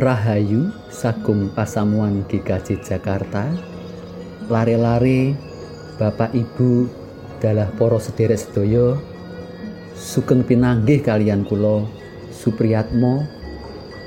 Rahayu 0.00 0.72
sagung 0.88 1.52
pasamuan 1.52 2.24
GKJ 2.24 2.80
Jakarta 2.80 3.52
lare-lare 4.48 5.36
Bapak 6.00 6.32
Ibu 6.32 6.88
dalah 7.36 7.68
para 7.76 8.00
sederek 8.00 8.40
sedaya 8.40 8.96
sugeng 9.92 10.40
pinanggih 10.40 11.04
kalian 11.04 11.44
kula 11.44 11.84
Supriyatmo 12.32 13.28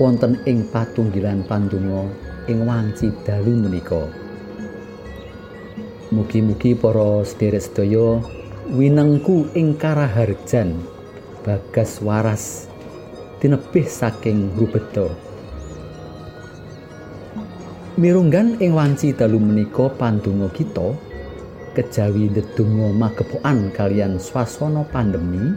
wonten 0.01 0.41
ing 0.49 0.65
patunggilan 0.73 1.45
pandonga 1.45 2.10
ing 2.49 2.65
wanci 2.65 3.13
dalu 3.21 3.53
menika. 3.53 4.10
Mugi-mugi 6.10 6.73
para 6.73 7.21
sederek 7.21 7.69
sedaya 7.69 8.17
winengku 8.73 9.46
ing 9.53 9.78
karaharjan 9.78 10.73
bagas 11.46 12.01
waras 12.01 12.65
tinebih 13.37 13.85
saking 13.85 14.57
rubeda 14.57 15.33
Mirunggan 17.94 18.58
ing 18.58 18.74
wanci 18.74 19.14
dalu 19.14 19.38
menika 19.38 19.86
pandonga 19.86 20.50
kita 20.50 20.98
kejawi 21.78 22.26
ndedonga 22.34 22.90
magepokan 22.90 23.70
kalian 23.70 24.18
swasana 24.18 24.82
pandemi 24.90 25.54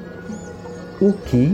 ugi 1.01 1.49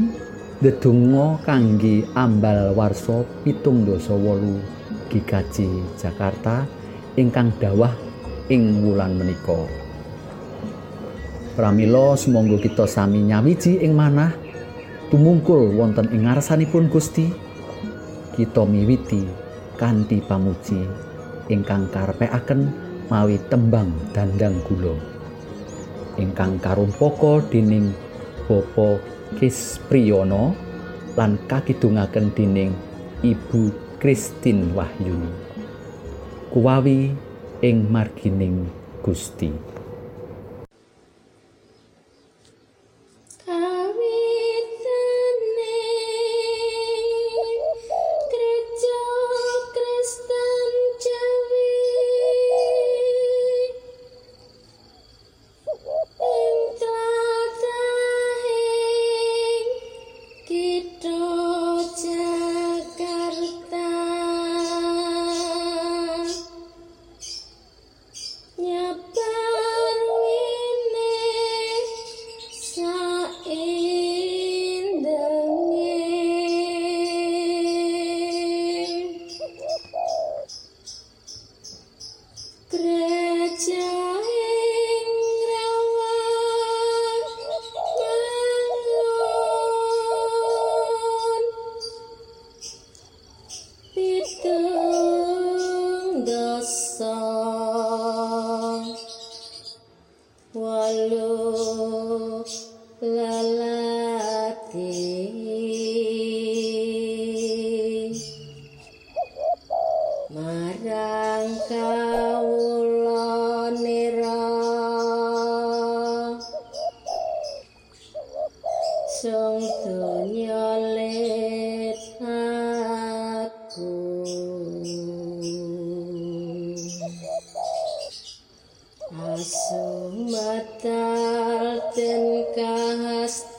ndedonga 0.59 1.39
kangge 1.47 2.03
ambal 2.19 2.75
warsa 2.75 3.23
pitung 3.47 3.87
dosa 3.87 4.11
wolu 4.11 4.59
GKJ 5.07 5.71
Jakarta 6.03 6.67
ingkang 7.15 7.55
dawah 7.63 7.95
ing 8.51 8.83
wulan 8.83 9.15
menika. 9.15 9.63
Pramila 11.55 12.19
sumangga 12.19 12.59
kita 12.59 12.91
sami 12.91 13.23
nyawiji 13.23 13.79
ing 13.87 13.95
manah 13.95 14.35
tumungkul 15.15 15.79
wonten 15.79 16.11
ing 16.11 16.27
ngarsanipun 16.27 16.91
Gusti 16.91 17.31
kita 18.35 18.67
miwiti 18.67 19.42
kanthi 19.83 20.23
pamuji 20.23 20.87
ingkang 21.51 21.91
karepekaken 21.91 22.71
mawi 23.11 23.35
tembang 23.51 23.91
dandang 24.15 24.55
gula. 24.63 24.95
Ingkang 26.23 26.63
karumpaka 26.63 27.43
dening 27.51 27.91
Bapa 28.47 29.03
Kispriyono 29.43 30.55
lan 31.19 31.35
kakidungaken 31.51 32.31
dening 32.31 32.71
Ibu 33.27 33.75
Kristin 33.99 34.71
Wahyuni. 34.71 35.35
Kuwawi 36.55 37.11
ing 37.59 37.91
margining 37.91 38.71
Gusti 39.03 39.72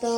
the 0.01 0.12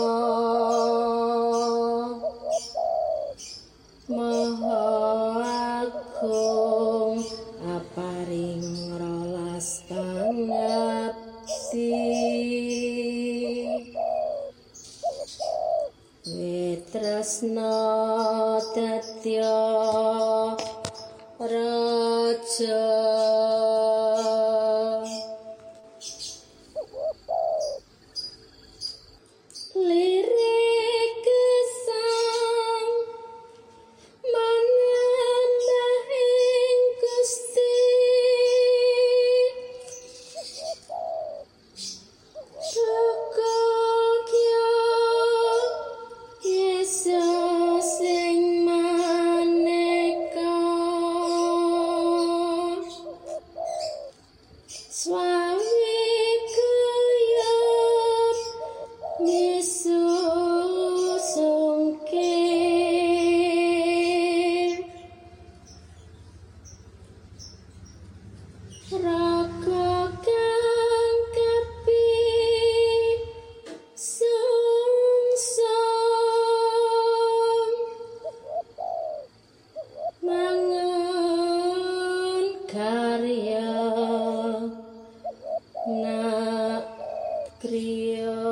Real. 87.70 88.45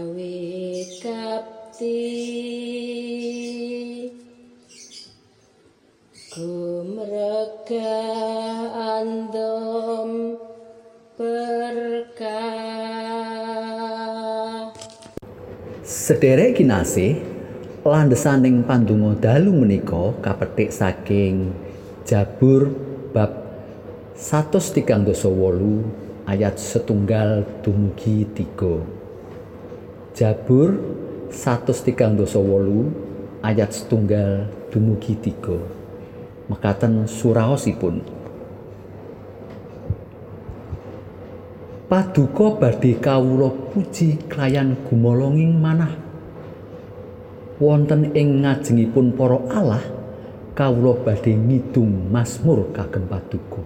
Anjawi 0.00 0.88
kapti 1.04 2.00
gumrega 6.32 8.00
andom 8.96 10.40
berkah 11.20 12.32
Sederek 15.84 16.56
kinasih 16.56 17.20
landhesaning 17.84 18.64
pandonga 18.64 19.20
dalu 19.20 19.52
menika 19.52 20.16
kapetik 20.24 20.72
saking 20.72 21.52
Jabur 22.08 22.72
bab 23.12 23.36
138 24.16 25.04
ayat 26.24 26.56
setunggal 26.56 27.44
dumugi 27.60 28.24
3. 28.24 28.99
Jabur 30.20 30.76
138 31.32 32.12
ayat 33.40 33.72
setunggal 33.72 34.52
dumugi 34.68 35.16
3. 35.16 36.44
Mekaten 36.52 37.08
suraosipun. 37.08 38.04
Paduka 41.88 42.60
badhe 42.60 43.00
kawula 43.00 43.48
puji 43.72 44.20
klayan 44.28 44.76
gumolonging 44.84 45.56
manah. 45.56 45.96
Wonten 47.56 48.12
ing 48.12 48.44
ngajengipun 48.44 49.16
para 49.16 49.40
Allah, 49.56 49.80
kawula 50.52 51.00
badhe 51.00 51.32
ngidung 51.32 52.12
Mazmur 52.12 52.68
kagem 52.76 53.08
paduka. 53.08 53.64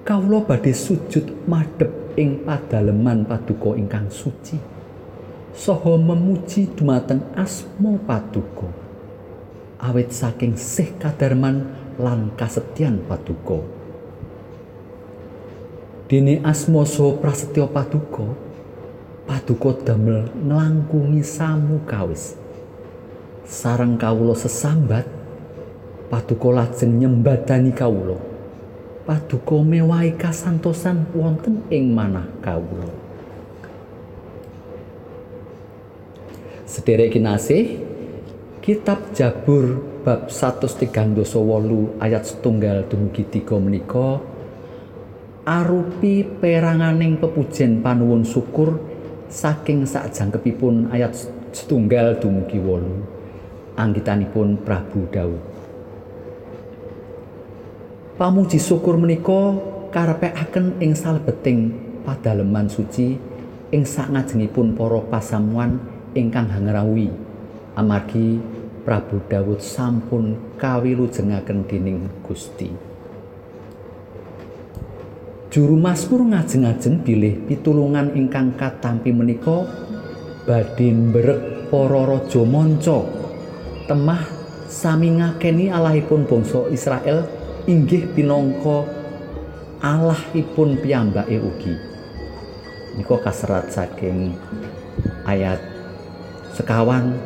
Kawula 0.00 0.48
badhe 0.48 0.72
sujud 0.72 1.44
madhep 1.44 1.92
ing 2.16 2.40
padaleman 2.48 3.28
paduka 3.28 3.76
ingkang 3.76 4.08
suci. 4.08 4.72
Saha 5.54 5.94
memuji 5.94 6.66
dumateng 6.74 7.22
asma 7.38 7.94
paduka. 8.02 8.66
Awit 9.78 10.10
saking 10.10 10.58
sih 10.58 10.90
kadarman 10.98 11.70
lan 11.94 12.34
kasetyan 12.34 13.06
paduka. 13.06 13.62
Dene 16.10 16.42
asma 16.42 16.82
saha 16.82 17.14
prasetya 17.22 17.70
paduka, 17.70 18.34
paduka 19.30 19.78
damel 19.86 20.26
nglangkungi 20.42 21.22
samu 21.22 21.86
kawis. 21.86 22.34
Sareng 23.46 23.94
kawula 23.94 24.34
sesambat, 24.34 25.06
paduka 26.10 26.50
lajeng 26.50 26.98
nyembadani 26.98 27.70
kawula. 27.70 28.18
Paduka 29.06 29.62
mewahi 29.62 30.18
kasantosan 30.18 31.14
wonten 31.14 31.62
ing 31.70 31.94
manah 31.94 32.26
kawula. 32.42 33.03
Sederek 36.74 37.14
kinasih, 37.14 37.78
Kitab 38.58 39.14
Jabur 39.14 39.78
bab 40.02 40.26
138 40.26 41.22
ayat 42.02 42.26
setunggal 42.26 42.90
dumugi 42.90 43.22
3 43.22 43.46
menika 43.62 44.18
arupi 45.46 46.26
peranganing 46.26 47.22
pepujen 47.22 47.78
panuwun 47.78 48.26
syukur 48.26 48.82
saking 49.30 49.86
sakjangkepipun 49.86 50.90
ayat 50.90 51.14
setunggal 51.54 52.18
dumugi 52.18 52.58
8 52.58 53.78
anggitanipun 53.78 54.58
Prabu 54.66 55.06
Daud. 55.14 55.38
Pamuji 58.18 58.58
syukur 58.58 58.98
menika 58.98 59.54
karepekaken 59.94 60.82
ing 60.82 60.98
salebeting 60.98 61.70
padaleman 62.02 62.66
suci 62.66 63.14
ing 63.70 63.86
sakngajengipun 63.86 64.74
para 64.74 64.98
pasamuan 65.06 65.93
ingkang 66.14 66.46
hangerawi 66.48 67.10
amargi 67.74 68.38
Prabu 68.84 69.18
Daud 69.26 69.58
sampun 69.64 70.56
kawilujengaken 70.60 71.66
dening 71.66 72.04
Gusti. 72.22 72.68
Juru 75.48 75.78
Mazmur 75.78 76.34
ngajeng-ajeng 76.34 77.06
bilih 77.06 77.46
pitulungan 77.46 78.12
ingkang 78.12 78.58
katampi 78.58 79.14
menika 79.14 79.64
badhe 80.44 80.90
mbrek 80.90 81.70
para 81.70 82.02
raja 82.04 82.42
manca 82.42 83.06
temah 83.86 84.20
sami 84.68 85.16
ngakeni 85.16 85.70
Allahipun 85.70 86.26
bangsa 86.28 86.68
Israel 86.68 87.24
inggih 87.64 88.12
pinangka 88.12 88.84
Allahipun 89.80 90.76
piyambake 90.82 91.40
ugi. 91.40 91.74
Nika 93.00 93.16
kaserat 93.22 93.72
saking 93.72 94.36
ayat 95.24 95.73
sekawan 96.54 97.18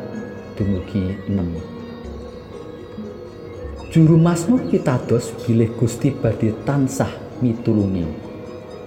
dumugi 0.57 1.13
6. 1.29 3.93
Juru 3.93 4.17
Mazmur 4.17 4.65
pitados 4.73 5.29
bilih 5.45 5.69
Gusti 5.77 6.09
badhe 6.09 6.49
tansah 6.65 7.13
mitulungi 7.37 8.09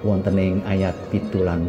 wonten 0.03 0.35
ing 0.43 0.59
ayat 0.67 0.99
pitu 1.15 1.47
lan. 1.47 1.63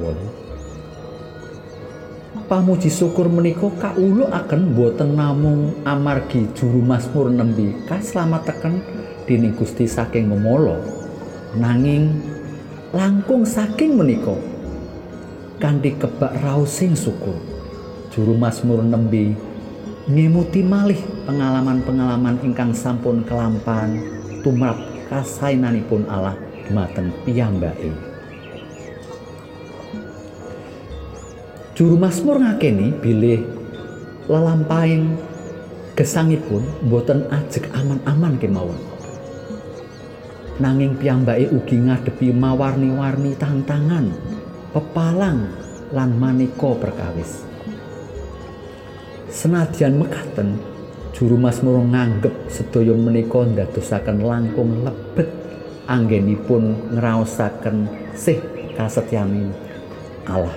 Pamuji 2.50 2.90
syukur 2.90 3.30
menika 3.30 3.70
kaulukaken 3.78 4.74
boten 4.74 5.14
namung 5.14 5.78
amargi 5.86 6.50
juru 6.58 6.82
Mazmur 6.82 7.30
nembe 7.30 7.78
kaslametaken 7.86 8.82
dening 9.30 9.54
Gusti 9.54 9.86
saking 9.86 10.34
memolo 10.34 10.82
nanging 11.54 12.10
langkung 12.90 13.46
saking 13.46 14.02
menika 14.02 14.34
kanthi 15.62 15.94
kebak 15.94 16.42
raosing 16.42 16.98
syukur 16.98 17.53
juru 18.14 18.38
Mazmur 18.38 18.86
nembe 18.86 19.34
ngemuti 20.06 20.62
malih 20.62 21.02
pengalaman-pengalaman 21.26 22.38
ingkang 22.46 22.70
sampun 22.70 23.26
kelampan 23.26 23.98
tumrap 24.46 24.78
kasainanipun 25.10 26.06
Allah 26.06 26.38
dumateng 26.70 27.10
piyambake. 27.26 27.90
Juru 31.74 31.98
Mazmur 31.98 32.38
ngakeni 32.38 32.94
bilih 33.02 33.50
lelampaing 34.30 35.18
gesangipun 35.98 36.62
boten 36.86 37.26
ajeg 37.34 37.66
aman-aman 37.74 38.38
kemawon. 38.38 38.78
Nanging 40.62 41.02
piyambake 41.02 41.50
ugi 41.50 41.82
ngadepi 41.82 42.30
mawarni-warni 42.30 43.34
tantangan, 43.42 44.14
pepalang 44.70 45.50
lan 45.90 46.14
maneka 46.14 46.78
perkawis. 46.78 47.53
Senadyan 49.34 49.98
mekaten, 49.98 50.62
juru 51.10 51.42
Mazmur 51.42 51.82
nganggep 51.90 52.54
sedaya 52.54 52.94
menika 52.94 53.42
ndadosaken 53.42 54.22
langkung 54.22 54.86
lebet 54.86 55.26
anggenipun 55.90 56.94
ngraosaken 56.94 57.90
sih 58.14 58.38
kasetyaning 58.78 59.50
Allah. 60.30 60.54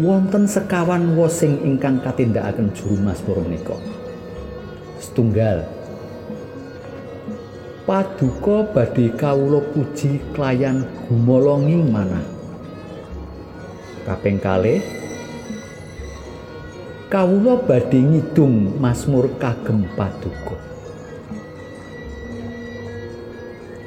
Wonten 0.00 0.48
sekawan 0.48 1.12
wosing 1.12 1.60
ingkang 1.60 2.00
katindakaken 2.00 2.72
juru 2.72 2.96
Mazmur 3.04 3.44
menika. 3.44 3.76
Setunggal 5.04 5.68
Paduka 7.84 8.64
badhe 8.72 9.12
kawula 9.12 9.60
puji 9.60 10.16
klayan 10.32 10.88
gumolonging 11.04 11.92
manah. 11.92 12.24
Kaping 14.08 14.40
kalih 14.40 15.03
kawula 17.14 17.62
badhe 17.62 18.02
ngidung 18.02 18.74
Mazmur 18.82 19.30
kagem 19.38 19.86
paduka. 19.94 20.58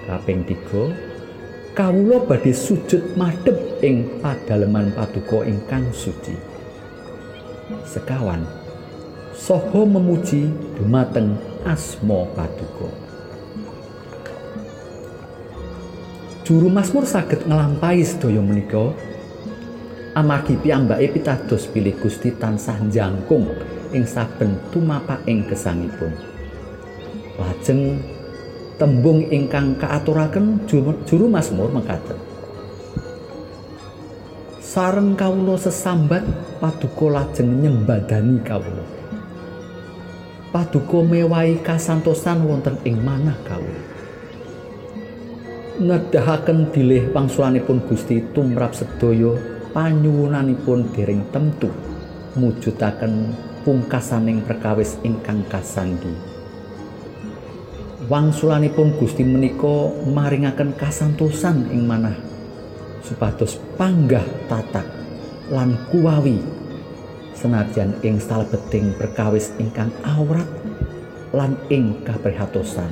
Kaping 0.08 0.48
3 0.48 1.76
kawula 1.76 2.24
badhe 2.24 2.56
sujud 2.56 3.20
madhep 3.20 3.84
ing 3.84 4.24
padaleman 4.24 4.96
paduka 4.96 5.44
ingkang 5.44 5.92
suci. 5.92 6.40
Sekawan 7.84 8.48
saha 9.36 9.84
memuji 9.84 10.48
dumateng 10.80 11.36
asma 11.68 12.24
paduka. 12.32 12.88
Juru 16.48 16.72
Mazmur 16.72 17.04
saged 17.04 17.44
nglampahi 17.44 18.08
sedaya 18.08 18.40
menika 18.40 18.96
amargi 20.18 20.58
piyambake 20.58 21.14
pitados 21.14 21.70
bilih 21.70 21.94
Gusti 22.02 22.34
tansah 22.34 22.82
jangkung 22.90 23.46
ing 23.94 24.02
saben 24.10 24.58
tumapaking 24.74 25.46
gesangipun. 25.46 26.10
Lajeng 27.38 28.02
tembung 28.82 29.22
ingkang 29.30 29.78
kaaturaken 29.78 30.66
juru 30.66 31.30
Mazmur 31.30 31.70
mekaten. 31.70 32.18
Sareng 34.58 35.14
kawula 35.14 35.54
sesambat 35.62 36.26
paduka 36.58 37.14
lajeng 37.14 37.62
nyembadani 37.62 38.42
kawula. 38.42 38.86
Paduka 40.50 41.06
mewahi 41.06 41.62
kasantosan 41.62 42.42
wonten 42.42 42.82
ing 42.82 42.98
manah 43.06 43.38
kawula. 43.46 43.98
nedahaken 45.78 46.74
dilih 46.74 47.14
pangsulanipun 47.14 47.86
Gusti 47.86 48.26
tumrap 48.34 48.74
sedaya 48.74 49.38
panyuwunanipun 49.78 50.90
dereng 50.90 51.22
temtu 51.30 51.70
mujudaken 52.34 53.30
pungkasaning 53.62 54.42
perkawis 54.42 54.98
ingkang 55.06 55.46
kasanggi. 55.46 56.18
Wangsulanipun 58.10 58.98
Gusti 58.98 59.22
menika 59.22 59.94
maringaken 60.10 60.74
kasantosan 60.74 61.70
ing 61.70 61.86
manah 61.86 62.18
supados 63.06 63.62
panggah 63.78 64.26
tatak 64.50 64.90
lan 65.54 65.78
kuwawi 65.94 66.42
senajan 67.38 67.94
ing 68.02 68.18
salebeting 68.18 68.98
perkawis 68.98 69.54
ingkang 69.62 69.94
awrat 70.02 70.50
lan 71.38 71.54
ing 71.70 72.02
kaprihatosan. 72.02 72.90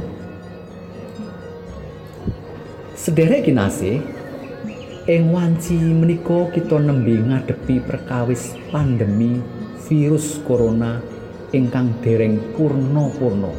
Sederek 2.93 3.49
kinasih, 3.49 4.05
ing 5.05 5.29
wanci 5.29 5.77
menika 5.77 6.49
kita 6.49 6.81
nembe 6.81 7.13
ngadepi 7.13 7.77
perkawis 7.77 8.57
pandemi 8.73 9.37
virus 9.85 10.41
corona 10.41 10.97
ingkang 11.53 11.93
dereng 12.01 12.41
purna-purna. 12.57 13.53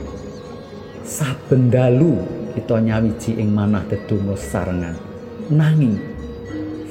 Saben 1.07 1.71
dalu 1.71 2.19
kita 2.59 2.83
nyawiji 2.83 3.39
ing 3.39 3.55
manah 3.55 3.87
dedonga 3.87 4.35
sarengan. 4.35 4.99
Nanging 5.47 5.95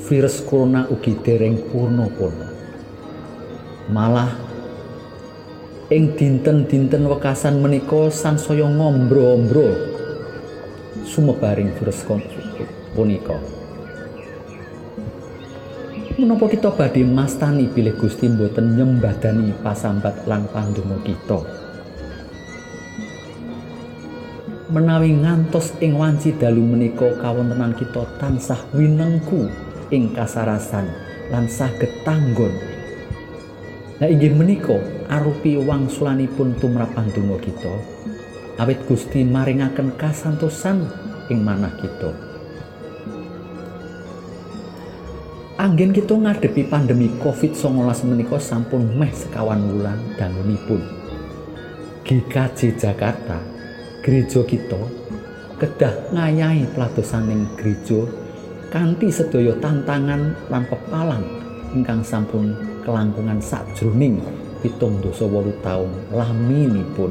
virus 0.07 0.39
corona 0.47 0.87
ugi 0.87 1.19
dereng 1.19 1.59
purna-purna. 1.75 2.47
Malah 3.91 4.39
ing 5.91 6.15
dinten-dinten 6.15 7.03
wekasan 7.11 7.59
menika 7.59 8.07
sansaya 8.07 8.71
ngombro-ombro 8.71 9.67
sumebaring 11.03 11.75
virus 11.75 12.07
punika. 12.95 13.64
Menapa 16.15 16.47
kita 16.47 16.71
badhe 16.71 17.03
mastani 17.03 17.67
bilih 17.67 17.99
Gusti 17.99 18.31
mboten 18.31 18.79
nyembadani 18.79 19.51
pasambat 19.59 20.23
lan 20.23 20.47
pandonga 20.47 20.95
kita. 21.03 21.43
Menawi 24.71 25.11
ngantos 25.11 25.75
ing 25.83 25.99
wanci 25.99 26.39
dalu 26.39 26.63
menika 26.63 27.19
kawontenan 27.19 27.75
kita 27.75 28.07
tansah 28.15 28.63
winengku 28.71 29.51
ing 29.91 30.15
kasarasan 30.15 30.87
lan 31.35 31.51
saged 31.51 31.91
tanggon. 32.07 32.55
Nah 33.99 34.07
inggih 34.07 34.39
menika 34.39 34.79
arupi 35.11 35.59
wangsulanipun 35.59 36.55
tumrap 36.63 36.95
pandonga 36.95 37.43
kita. 37.43 37.75
Awit 38.63 38.87
Gusti 38.87 39.27
maringaken 39.27 39.99
kasantosan 39.99 40.87
ing 41.27 41.43
manah 41.43 41.75
kita. 41.75 42.24
Anggen 45.65 45.97
kita 45.97 46.13
ngadepi 46.13 46.69
pandemi 46.69 47.09
COVID-19 47.17 47.89
menika 48.05 48.37
sampun 48.37 48.85
meh 48.85 49.09
sekawan 49.09 49.65
wulan 49.65 49.97
dangunipun. 50.13 50.77
GKJ 52.05 52.77
Jakarta, 52.77 53.41
gereja 54.05 54.45
kita 54.45 54.77
kedah 55.57 56.13
ngayahi 56.13 56.69
peladosaning 56.69 57.49
gereja 57.57 58.05
kanthi 58.69 59.09
sedaya 59.09 59.57
tantangan 59.57 60.37
lan 60.53 60.69
pepalang 60.69 61.25
ingkang 61.73 62.05
sampun 62.05 62.53
kelangkungan 62.85 63.41
sajroning 63.41 64.21
pitung 64.61 65.01
dosa 65.01 65.25
wolu 65.25 65.49
taun 65.65 65.89
laminipun. 66.13 67.09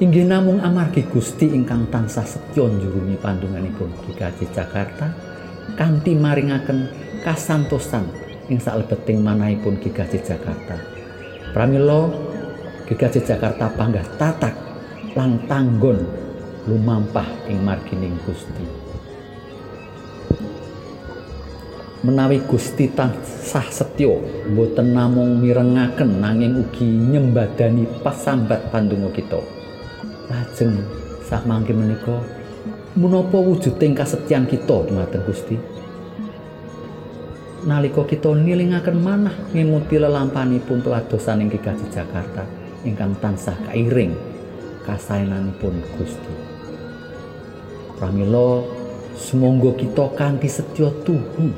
Inggih 0.00 0.24
namung 0.24 0.64
amargi 0.64 1.04
Gusti 1.04 1.52
ingkang 1.52 1.84
tansah 1.92 2.24
setya 2.24 2.64
njurungi 2.64 3.20
pandunganipun 3.20 3.92
GKJ 4.08 4.40
Jakarta, 4.56 5.33
kanthi 5.72 6.12
maringaken 6.12 6.92
kasantosan 7.24 8.04
ing 8.52 8.60
salebeting 8.60 9.24
manahipun 9.24 9.80
GKJ 9.80 10.20
Jakarta. 10.20 10.76
Pramila 11.56 12.12
GKJ 12.84 13.24
Jakarta 13.24 13.72
panggah 13.72 14.04
tatak 14.20 14.52
lan 15.16 15.40
tanggon 15.48 16.04
lumampah 16.68 17.48
ing 17.48 17.64
margining 17.64 18.16
Gusti. 18.28 18.64
Menawi 22.04 22.44
Gusti 22.44 22.92
tansah 22.92 23.64
setya 23.72 24.12
boten 24.52 24.92
namung 24.92 25.40
mirengaken 25.40 26.20
nanging 26.20 26.60
ugi 26.60 26.84
nyembadani 26.84 27.88
pasambat 28.04 28.68
pandonga 28.68 29.08
kita. 29.16 29.40
Lajeng 30.28 30.84
sak 31.24 31.48
mangke 31.48 31.72
menika 31.72 32.20
menapa 32.94 33.42
wujuding 33.42 33.90
kasetyan 33.90 34.46
kita 34.46 34.86
dumateng 34.86 35.26
Gusti? 35.26 35.58
Nalika 37.66 38.06
kita 38.06 38.30
nilingaken 38.38 38.98
manah 39.02 39.34
ngemuti 39.50 39.98
lelampanipun 39.98 40.78
peladosan 40.78 41.42
ing 41.42 41.50
Gaji 41.50 41.86
Jakarta 41.90 42.46
ingkang 42.86 43.18
tansah 43.18 43.56
kairing 43.66 44.14
kasaenanipun 44.86 45.74
Gusti. 45.98 46.34
Pramila 47.98 48.62
sumangga 49.18 49.74
kita 49.74 50.14
kanthi 50.14 50.46
setya 50.46 50.92
tuhu 51.02 51.50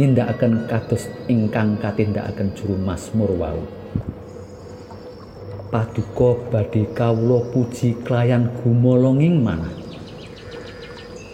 nindakaken 0.00 0.66
kados 0.66 1.06
ingkang 1.30 1.78
katindakaken 1.78 2.58
juru 2.58 2.74
Mazmur 2.80 3.30
wau. 3.38 3.62
Paduka 5.70 6.42
badhe 6.50 6.90
kawula 6.90 7.44
puji 7.54 8.02
klayan 8.02 8.50
gumolonging 8.60 9.40
manah 9.40 9.81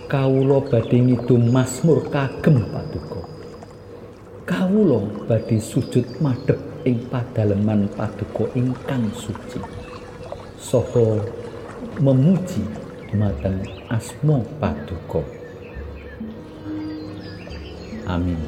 kawula 0.09 0.65
badhe 0.65 1.05
ngidum 1.05 1.53
Mazmur 1.53 2.09
kagem 2.09 2.65
paduka. 2.73 3.29
Kawula 4.49 5.05
badhe 5.29 5.61
sujud 5.61 6.17
madhep 6.25 6.57
ing 6.89 7.05
padaleman 7.13 7.93
paduka 7.93 8.49
ingkang 8.57 9.13
suci. 9.13 9.61
Saha 10.57 11.21
memuji 12.01 12.65
dumateng 13.13 13.61
asma 13.93 14.41
paduka. 14.57 15.21
Amin. 18.09 18.41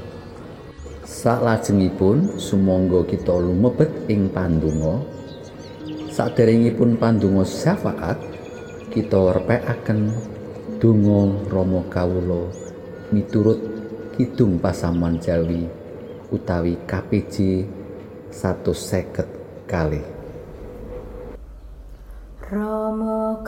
Salajengipun 1.04 2.40
sumangga 2.40 3.04
kita 3.04 3.36
lumebet 3.36 3.92
ing 4.08 4.32
pandonga. 4.32 5.04
Saderengipun 6.08 6.96
pandonga 6.96 7.44
syafaat 7.44 8.16
kita 8.88 9.36
repekaken 9.36 10.08
donga 10.80 11.28
Rama 11.52 11.84
kawula 11.92 12.48
miturut 13.12 13.60
kidung 14.16 14.56
pasaman 14.56 15.20
Jawi 15.20 15.68
utawi 16.32 16.80
KPJ 16.88 17.68
150 18.32 19.68
kali 19.68 20.00
Rama 22.48 23.44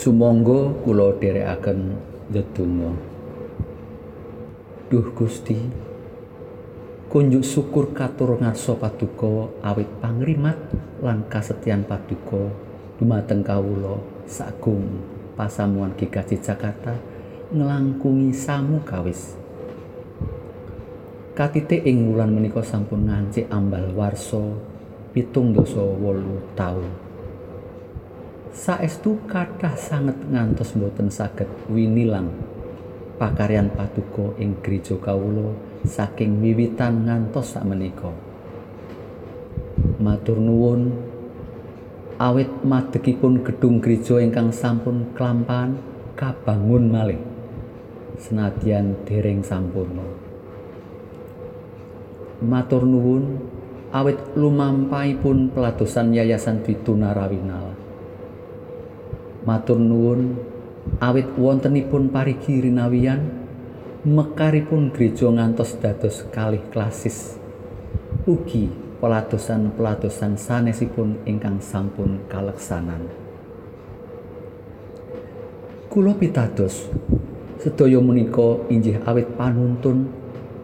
Sumangga 0.00 0.72
kula 0.80 1.12
dherekaken 1.20 1.92
ndedonga. 2.32 2.88
Duh 4.88 5.12
Gusti, 5.12 5.60
kunjuk 7.12 7.44
syukur 7.44 7.92
katur 7.92 8.40
ngarsa 8.40 8.80
paduka 8.80 9.52
awit 9.60 9.92
pangrimat 10.00 10.56
lan 11.04 11.28
kasetyan 11.28 11.84
paduka 11.84 12.48
dumateng 12.96 13.44
kawula 13.44 14.00
sagung 14.24 15.04
pasamuan 15.36 15.92
GKJ 15.92 16.48
Jakarta 16.48 16.96
nglangkungi 17.52 18.32
samu 18.32 18.80
kawis. 18.80 19.36
Katite 21.36 21.76
ing 21.76 22.08
wulan 22.08 22.32
menika 22.32 22.64
sampun 22.64 23.04
ngancik 23.04 23.52
ambal 23.52 23.92
warsa 23.92 24.40
pitung 25.12 25.52
dosa 25.52 25.84
wolu 25.84 26.40
taun. 26.56 27.09
Saestu 28.50 29.14
kathah 29.30 29.78
sanget 29.78 30.18
ngantos 30.26 30.74
boten 30.74 31.06
saged 31.06 31.46
winilang 31.70 32.34
pakaryan 33.14 33.70
paduka 33.70 34.34
ing 34.42 34.58
gereja 34.58 34.98
kawula 34.98 35.54
saking 35.86 36.42
wiwitan 36.42 37.06
ngantos 37.06 37.54
sakmenika. 37.54 38.10
Matur 40.02 40.42
nuwun 40.42 40.90
awit 42.18 42.50
madegipun 42.66 43.46
gedung 43.46 43.78
gereja 43.78 44.18
ingkang 44.18 44.50
sampun 44.50 45.14
kelampahan 45.14 45.78
kabangun 46.18 46.90
malih 46.90 47.22
senadyan 48.18 48.98
dereng 49.06 49.46
sampurna. 49.46 50.04
Matur 52.42 52.82
nuwun 52.82 53.38
awit 53.94 54.18
lumampahipun 54.34 55.54
peladosan 55.54 56.18
Yayasan 56.18 56.66
Dituna 56.66 57.14
Rawinal. 57.14 57.69
Matur 59.44 59.80
nuwun. 59.80 60.36
Awit 61.00 61.36
wontenipun 61.36 62.08
parigi 62.08 62.60
rinawian 62.60 63.20
mekaripun 64.04 64.92
gereja 64.92 65.28
ngantos 65.28 65.76
dados 65.76 66.24
kalih 66.32 66.60
klasis. 66.72 67.36
Ugi 68.24 68.72
peladosan-peladosan 69.00 70.36
sanesipun 70.36 71.24
ingkang 71.24 71.60
sampun 71.60 72.20
kaleksanan. 72.28 73.08
Kula 75.88 76.16
pitados 76.16 76.88
sedaya 77.60 78.00
menika 78.00 78.60
injih 78.72 79.00
awit 79.04 79.36
panuntun 79.36 80.08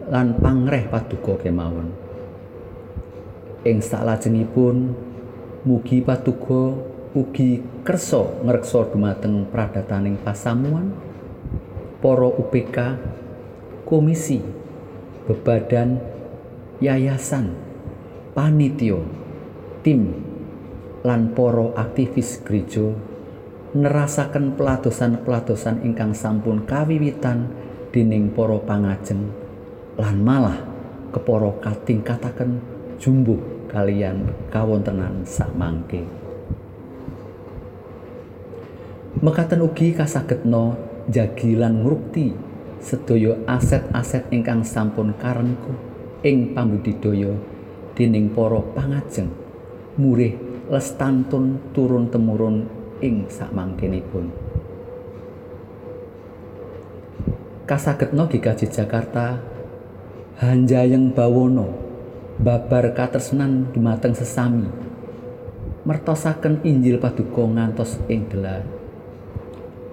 lan 0.09 0.37
pangreh 0.41 0.89
paduka 0.89 1.37
kemawon. 1.41 1.93
Ing 3.65 3.81
salajengipun 3.81 4.97
mugi 5.65 6.01
paduka 6.01 6.73
ugi 7.17 7.65
kersa 7.81 8.45
ngreksa 8.45 8.93
dumateng 8.93 9.49
pradataning 9.49 10.21
pasamuan 10.21 10.93
para 11.97 12.29
UPK 12.29 12.77
komisi 13.89 14.37
bebadan 15.25 15.97
yayasan 16.77 17.57
panitia 18.37 19.01
tim 19.81 20.13
lan 21.01 21.33
para 21.33 21.73
aktivis 21.73 22.37
gereja 22.45 22.93
nerasaken 23.73 24.53
peladosan-peladosan 24.53 25.81
ingkang 25.89 26.13
sampun 26.13 26.69
kawiwitan 26.69 27.49
dening 27.89 28.29
para 28.29 28.61
pangajeng 28.61 29.33
lan 29.97 30.21
malah 30.21 30.61
kepara 31.09 31.49
katingkataken 31.65 32.61
jumbuh 33.01 33.41
kalian 33.73 34.29
kawontenan 34.53 35.25
sakmangke. 35.25 36.26
Mekaten 39.17 39.65
ugi 39.65 39.97
kasagetna 39.97 40.77
jagi 41.09 41.57
lan 41.57 41.81
ngrukti 41.81 42.37
sedaya 42.77 43.33
aset-aset 43.49 44.29
ingkang 44.29 44.61
sampun 44.61 45.17
karengku 45.17 45.73
ing 46.21 46.53
pambudidaya 46.53 47.33
dening 47.97 48.29
para 48.29 48.61
pangajeng 48.77 49.33
murih 49.97 50.37
lestantun 50.69 51.57
turun 51.73 52.13
temurun 52.13 52.69
ing 53.01 53.25
sakmangkenipun. 53.25 54.29
Kasagetna 57.65 58.29
GKJ 58.29 58.69
Jakarta 58.69 59.41
Hanjayeng 60.37 61.17
Bawono 61.17 61.73
babar 62.37 62.93
katresnan 62.93 63.73
dumateng 63.73 64.13
sesami 64.13 64.69
mertosaken 65.89 66.61
Injil 66.61 67.01
Paduka 67.01 67.49
ngantos 67.49 67.97
ing 68.05 68.29
delar 68.29 68.76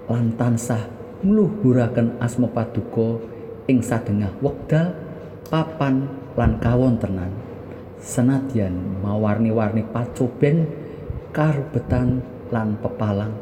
lan 0.05 0.37
tansah 0.37 0.85
ngluhuraken 1.25 2.21
asma 2.21 2.45
paduka 2.53 3.17
ing 3.65 3.81
sadengah 3.81 4.29
wekdal 4.41 4.93
papan 5.49 6.05
lan 6.37 6.61
kawontenan. 6.61 7.31
Senadyan 7.97 9.01
mawarni-warni 9.01 9.81
pacoben 9.89 10.69
karubetan 11.33 12.21
lan 12.53 12.77
pepalang. 12.77 13.33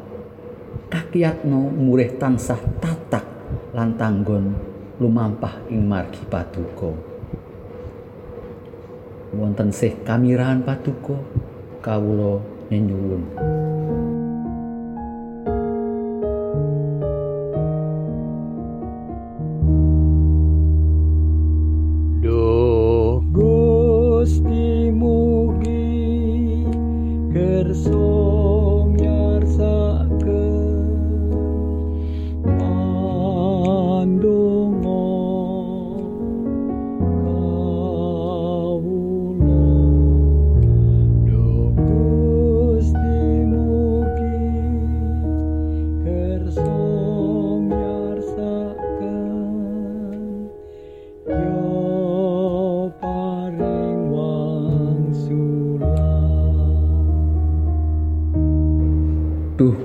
Kakiyatno 0.87 1.67
murih 1.67 2.15
tansah 2.15 2.59
tatak 2.79 3.25
lan 3.75 3.99
tanggon 3.99 4.55
lumampah 5.03 5.67
ing 5.67 5.83
margi 5.83 6.23
paduka. 6.31 6.95
Wonten 9.33 9.73
sih 9.73 9.91
kamirahan 10.05 10.63
paduka 10.63 11.17
kawula 11.83 12.39
nyuwun 12.71 13.21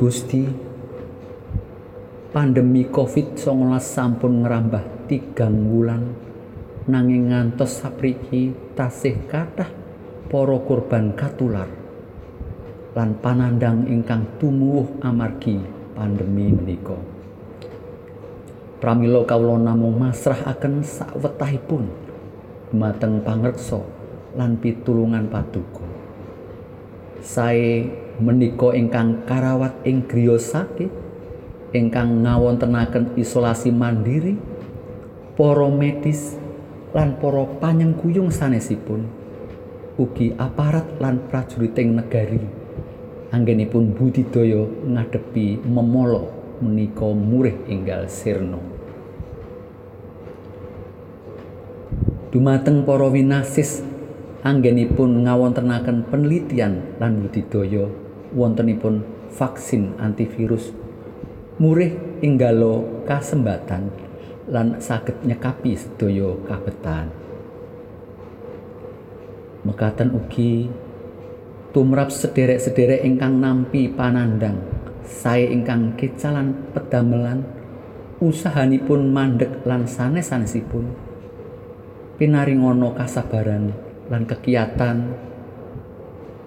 Gusti 0.09 0.41
pandemi 2.33 2.89
Covid-19 2.89 3.77
sampun 3.77 4.41
ngerambah 4.41 5.05
tigang 5.05 5.69
wulan. 5.69 6.17
Nanging 6.89 7.29
ngantos 7.29 7.85
sapriki 7.85 8.57
tasih 8.73 9.29
kathah 9.29 9.69
para 10.33 10.57
korban 10.65 11.13
katular 11.13 11.69
lan 12.97 13.21
panandang 13.21 13.85
ingkang 13.85 14.25
tumuwuh 14.41 14.97
amargi 15.05 15.61
pandemi 15.93 16.57
menika. 16.57 16.97
Pramila 18.81 19.29
kawula 19.29 19.61
namung 19.61 20.01
masrahaken 20.01 20.89
sawetahipun. 20.89 21.85
Dumateng 22.73 23.21
pangreksa 23.21 23.85
lan 24.41 24.57
pitulungan 24.57 25.29
paduka 25.29 25.88
sae 27.29 27.85
menika 28.17 28.73
ingkang 28.73 29.29
karawat 29.29 29.77
ing 29.85 30.09
griya 30.09 30.41
sakit 30.41 30.89
ingkang 31.77 32.25
ngawontenaken 32.25 33.13
isolasi 33.21 33.69
mandiri 33.69 34.41
para 35.37 35.69
medis 35.69 36.41
lan 36.97 37.21
para 37.21 37.45
panyengguyung 37.61 38.33
sanesipun. 38.33 39.05
Ugi 40.01 40.33
aparat 40.41 40.89
lan 41.03 41.29
prajuriting 41.29 42.01
negari 42.01 42.41
anggenipun 43.29 43.93
budidaya 43.93 44.65
ngadepi 44.89 45.61
memolo 45.69 46.33
menika 46.65 47.13
murih 47.13 47.61
enggal 47.69 48.09
sirna. 48.09 48.57
Dumateng 52.33 52.89
para 52.89 53.11
winasis 53.11 53.85
anggenipun 54.47 55.27
ngawontenaken 55.27 56.07
penelitian 56.07 56.95
lan 57.03 57.27
budidaya 57.27 57.91
wontenipun 58.35 59.03
vaksin 59.35 59.99
antivirus 59.99 60.71
murih 61.59 61.99
inggalo 62.23 63.03
kasembatan 63.03 63.91
lan 64.47 64.79
saged 64.79 65.27
nyekapi 65.27 65.75
sedaya 65.75 66.39
kabetan. 66.47 67.11
Mekaten 69.67 70.15
ugi 70.15 70.71
tumrap 71.75 72.15
sederek-sederek 72.15 73.03
ingkang 73.03 73.43
nampi 73.43 73.91
panandang 73.91 74.63
sae 75.03 75.51
ingkang 75.51 75.99
kecalan 75.99 76.55
pedamelan 76.73 77.43
usahanipun 78.23 79.11
mandek 79.11 79.67
lan 79.67 79.85
sanes-sanesipun. 79.85 80.95
Pinaringono 82.23 82.95
kasabaran 82.95 83.88
lan 84.09 84.25
kekiatan 84.25 84.97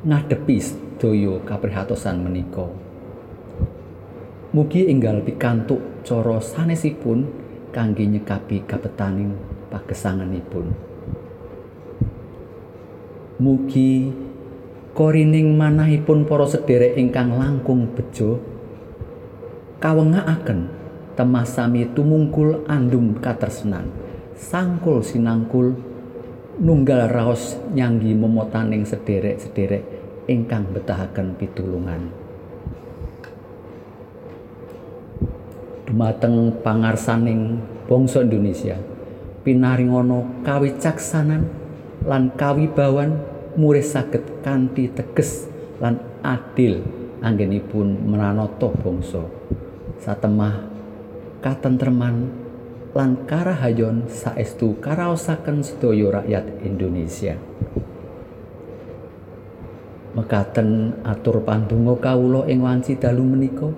ngadepi 0.02 0.58
sedaya 0.58 1.38
kaprihatosan 1.46 2.26
menika. 2.26 2.66
Mugi 4.52 4.90
enggal 4.90 5.22
pikantuk 5.22 6.04
cara 6.04 6.42
sanesipun 6.42 7.30
kangge 7.72 8.04
nyekapi 8.04 8.66
kabetaning 8.66 9.38
pagesanganipun. 9.70 10.74
Mugi 13.42 14.12
korining 14.92 15.56
manahipun 15.56 16.28
para 16.28 16.46
sederek 16.50 17.00
ingkang 17.00 17.38
langkung 17.38 17.88
bejo 17.96 18.44
kawengakaken 19.82 20.68
temasami 21.16 21.90
tumungkul 21.96 22.68
andum 22.68 23.18
katresnan 23.18 23.90
sangkul 24.36 25.02
sinangkul 25.02 25.91
nunggal 26.60 27.08
raos 27.08 27.56
nyanggi 27.72 28.12
momotaning 28.12 28.84
sederek-sederek 28.84 29.84
ingkang 30.28 30.68
betahaken 30.76 31.40
pitulungan. 31.40 32.12
Dumateng 35.88 36.60
pangarsaning 36.64 37.60
bangsa 37.88 38.24
Indonesia 38.24 38.80
pinaringono 39.44 40.44
kawicaksanan 40.44 41.48
lan 42.08 42.32
kawibawan 42.36 43.20
murih 43.60 43.84
saged 43.84 44.44
kanthi 44.46 44.88
teges 44.92 45.52
lan 45.84 46.00
adil 46.24 46.84
anggenipun 47.20 48.08
meranata 48.08 48.72
bangsa. 48.72 49.24
Satemah 50.02 50.66
katentreman 51.44 52.41
lan 52.92 53.24
karahayon 53.24 54.12
saestu 54.12 54.76
karaosaken 54.84 55.64
sedaya 55.64 56.20
rakyat 56.20 56.46
Indonesia. 56.68 57.40
Mekaten 60.12 61.00
atur 61.08 61.40
pandonga 61.40 61.96
kawula 62.04 62.44
ing 62.52 62.60
wanci 62.60 63.00
dalu 63.00 63.24
menika. 63.24 63.72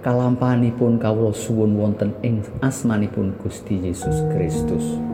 Kalampahanipun 0.00 0.96
kawula 1.00 1.32
suwun 1.32 1.76
wonten 1.76 2.16
ing 2.24 2.40
asmanipun 2.64 3.36
Gusti 3.40 3.80
Yesus 3.84 4.20
Kristus 4.32 5.13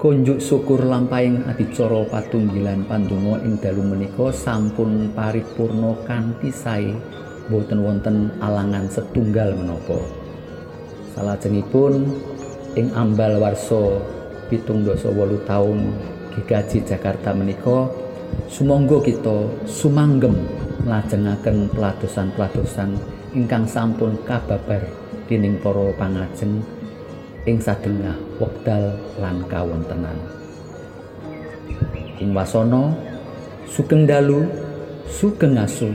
Kunjuk 0.00 0.40
syukur 0.40 0.80
lampahing 0.88 1.44
adicara 1.44 2.08
patunggilan 2.08 2.88
pandonga 2.88 3.44
ing 3.44 3.60
dalu 3.60 3.84
menika 3.84 4.32
sampun 4.32 5.12
paripurna 5.12 5.92
kanthi 6.08 6.48
sae 6.48 6.96
boten 7.52 7.84
wonten 7.84 8.32
alangan 8.40 8.88
setunggal 8.88 9.52
menapa. 9.52 10.00
Salajengipun 11.12 12.16
ing 12.80 12.88
ambal 12.96 13.44
warsa 13.44 14.00
78 14.48 15.04
taun 15.44 15.92
Gigaji 16.32 16.80
Jakarta 16.80 17.36
menika 17.36 17.92
sumangga 18.48 19.04
kita 19.04 19.52
sumanggem 19.68 20.32
nglajengaken 20.88 21.76
peladosan-peladosan 21.76 22.96
ingkang 23.36 23.68
sampun 23.68 24.16
kababar 24.24 24.80
dening 25.28 25.60
para 25.60 25.92
pangajeng 26.00 26.64
ing 27.48 27.56
sadengah 27.56 28.16
wekdal 28.36 29.00
lan 29.16 29.40
kawontenan. 29.48 30.16
Ing 32.20 32.36
wasana 32.36 32.92
sugeng 33.64 34.04
dalu 34.04 34.44
sugeng 35.08 35.56
asu 35.56 35.88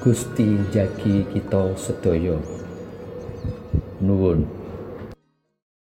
Gusti 0.00 0.56
jagi 0.70 1.26
kita 1.34 1.74
sedaya. 1.74 2.38
Nuwun. 3.98 4.65